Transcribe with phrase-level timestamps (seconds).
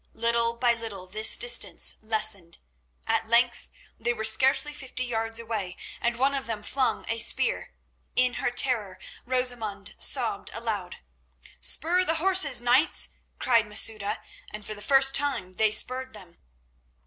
[0.13, 2.57] Little by little this distance lessened.
[3.05, 3.69] At length
[3.99, 7.75] they were scarcely fifty yards away, and one of them flung a spear.
[8.15, 10.95] In her terror Rosamund sobbed aloud.
[11.59, 16.39] "Spur the horses, knights," cried Masouda, and for the first time they spurred them.